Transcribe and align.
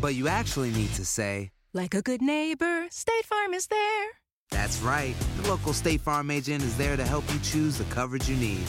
But 0.00 0.14
you 0.14 0.28
actually 0.28 0.70
need 0.70 0.92
to 0.94 1.04
say, 1.04 1.50
Like 1.72 1.94
a 1.94 2.02
good 2.02 2.22
neighbor, 2.22 2.86
State 2.90 3.24
Farm 3.26 3.54
is 3.54 3.66
there. 3.66 4.08
That's 4.50 4.80
right. 4.80 5.14
The 5.36 5.48
local 5.48 5.72
State 5.72 6.00
Farm 6.00 6.30
agent 6.30 6.62
is 6.64 6.76
there 6.76 6.96
to 6.96 7.04
help 7.04 7.24
you 7.32 7.38
choose 7.40 7.78
the 7.78 7.84
coverage 7.84 8.28
you 8.28 8.36
need. 8.36 8.64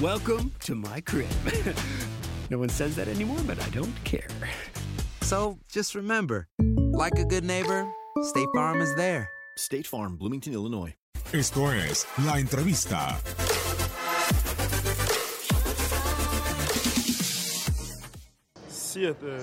Welcome 0.00 0.52
to 0.60 0.74
my 0.74 1.00
crib. 1.02 1.28
no 2.50 2.58
one 2.58 2.68
says 2.68 2.96
that 2.96 3.08
anymore, 3.08 3.38
but 3.46 3.60
I 3.62 3.68
don't 3.70 3.94
care. 4.04 4.28
So 5.22 5.58
just 5.70 5.94
remember, 5.94 6.48
like 6.92 7.18
a 7.18 7.24
good 7.24 7.44
neighbor, 7.44 7.86
State 8.22 8.48
Farm 8.54 8.80
is 8.80 8.94
there. 8.96 9.30
State 9.56 9.86
Farm, 9.86 10.16
Bloomington, 10.16 10.54
Illinois. 10.54 10.94
Esto 11.32 11.68
es 11.70 12.06
La 12.24 12.38
Entrevista. 12.40 13.16
Sí, 18.68 19.04
este, 19.04 19.38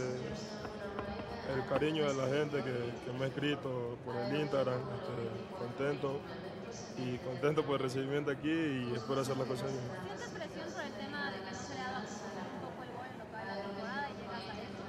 el 1.54 1.66
cariño 1.68 2.08
de 2.08 2.14
la 2.14 2.28
gente 2.28 2.58
que, 2.58 2.76
que 3.06 3.18
me 3.18 3.26
ha 3.26 3.28
escrito 3.28 3.98
por 4.06 4.16
el 4.16 4.42
Instagram, 4.42 4.80
este, 4.80 5.58
contento 5.58 6.20
y 6.98 7.18
contento 7.20 7.64
por 7.64 7.76
el 7.76 7.84
recibimiento 7.84 8.32
aquí 8.32 8.50
y 8.50 8.94
espero 8.96 9.22
hacer 9.22 9.38
la 9.38 9.46
cosa 9.46 9.66
bien. 9.66 9.80
¿Sientes 10.06 10.30
presión 10.30 10.68
por 10.74 10.84
el 10.84 10.94
tema 10.94 11.32
de 11.32 11.38
que 11.40 11.52
no 11.52 11.58
se 11.58 11.74
le 11.74 11.80
ha 11.80 11.92
dado 11.92 12.04
un 12.04 12.62
poco 12.62 12.84
el 12.84 12.92
gol 12.98 13.08
en 13.08 13.20
lo 13.20 13.26
que 13.26 13.34
va 13.34 13.46
la 13.46 13.56
temporada 13.62 14.10
y 14.10 14.14
llegas 14.18 14.44
a 14.50 14.56
eso? 14.60 14.84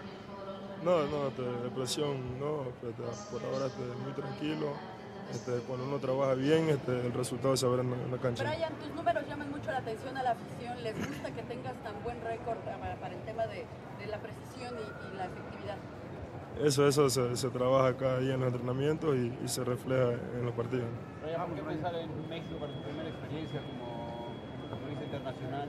No, 0.82 1.06
no, 1.06 1.28
este, 1.28 1.42
depresión 1.42 2.40
no, 2.40 2.68
este, 2.70 2.86
por 3.30 3.42
ahora 3.44 3.66
este, 3.66 3.82
muy 4.02 4.12
tranquilo. 4.12 4.72
Este, 5.30 5.52
cuando 5.68 5.84
uno 5.84 5.98
trabaja 5.98 6.32
bien, 6.34 6.70
este, 6.70 7.06
el 7.06 7.12
resultado 7.12 7.54
se 7.54 7.66
ve 7.68 7.80
en 7.82 7.90
la, 7.90 7.96
en 7.96 8.10
la 8.10 8.18
cancha. 8.18 8.44
Brian, 8.44 8.72
tus 8.78 8.88
números 8.94 9.26
llaman 9.28 9.50
mucho 9.50 9.70
la 9.70 9.78
atención 9.78 10.16
a 10.16 10.22
la 10.22 10.30
afición. 10.30 10.82
¿Les 10.82 10.96
gusta 10.96 11.30
que 11.30 11.42
tengas 11.42 11.74
tan 11.82 12.02
buen 12.02 12.18
récord 12.22 12.56
para, 12.64 12.96
para 12.96 13.14
el 13.14 13.20
tema 13.24 13.46
de, 13.46 13.66
de 13.98 14.06
la 14.06 14.18
precisión 14.18 14.72
y, 14.80 15.12
y, 15.12 15.18
la 15.18 15.26
efectividad? 15.26 15.76
Eso, 16.62 16.88
eso 16.88 17.08
se, 17.08 17.36
se, 17.36 17.50
trabaja 17.50 17.96
cada 17.96 18.18
día 18.18 18.34
en 18.34 18.40
los 18.40 18.52
entrenamientos 18.52 19.14
y, 19.16 19.32
y 19.44 19.48
se 19.48 19.64
refleja 19.64 20.12
en 20.36 20.44
los 20.44 20.54
partidos. 20.54 20.86
Brian, 21.22 21.54
¿qué 21.54 21.62
pensar 21.62 21.94
en 21.94 22.28
México 22.28 22.56
para 22.58 22.72
tu 22.72 22.82
primera 22.82 23.08
experiencia 23.08 23.60
como, 23.60 24.34
futbolista 24.68 25.04
internacional? 25.04 25.68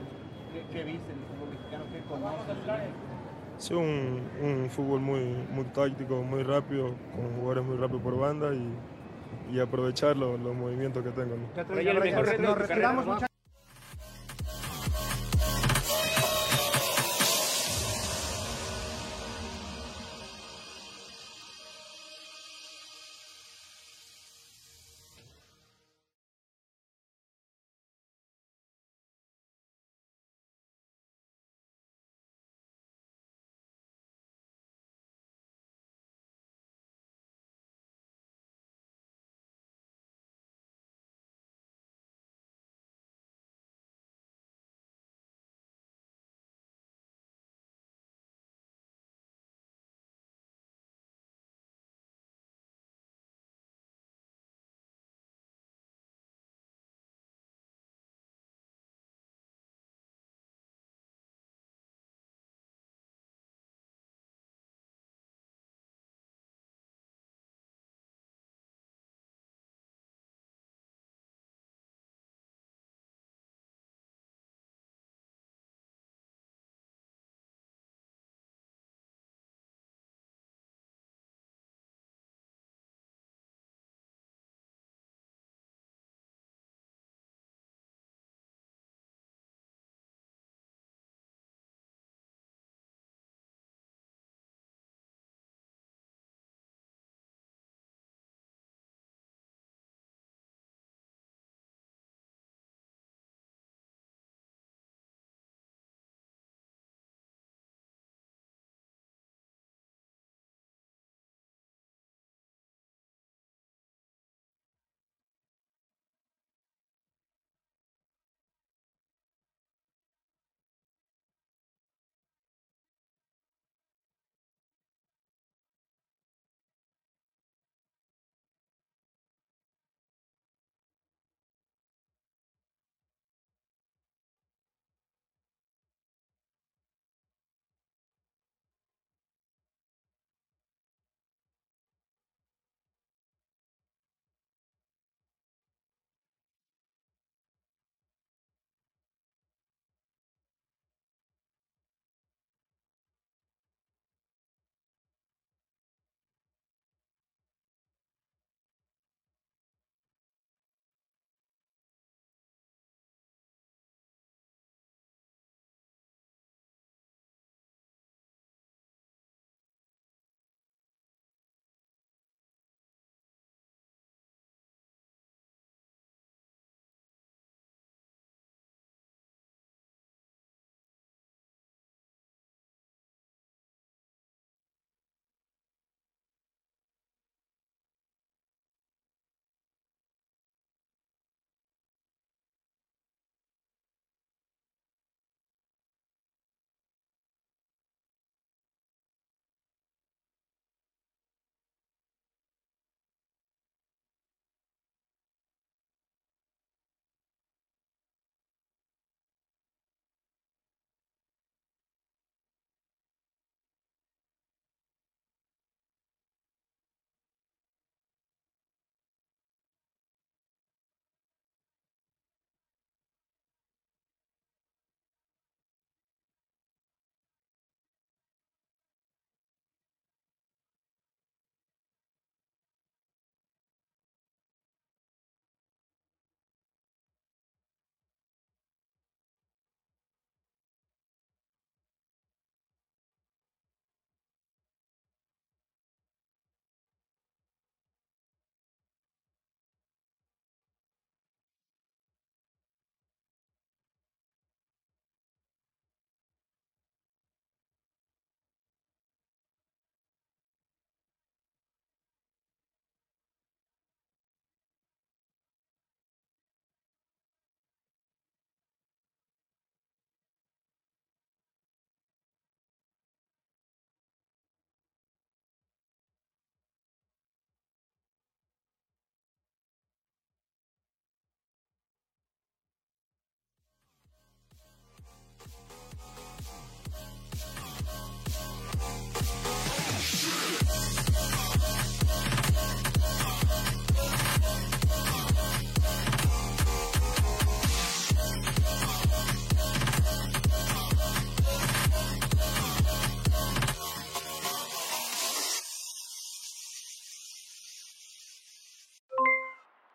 ¿Qué, 0.52 0.64
¿Qué, 0.72 0.84
viste 0.84 1.12
en 1.12 1.18
el 1.18 1.24
fútbol 1.26 1.50
mexicano? 1.50 1.84
¿Qué 1.92 2.00
conoces? 2.08 2.56
Sí, 3.58 3.74
un, 3.74 4.22
un 4.42 4.70
fútbol 4.70 5.00
muy, 5.00 5.20
muy 5.50 5.64
táctico, 5.66 6.22
muy 6.22 6.42
rápido, 6.42 6.94
con 7.14 7.36
jugadores 7.36 7.64
muy 7.64 7.76
rápidos 7.76 8.02
por 8.02 8.18
banda 8.18 8.54
y, 8.54 8.74
y 9.52 9.60
aprovechar 9.60 10.16
los, 10.16 10.40
los 10.40 10.54
movimientos 10.54 11.04
que 11.04 11.10
tengo. 11.10 11.36
¿no? 11.36 12.42
Nos 12.42 12.58
retiramos, 12.58 13.29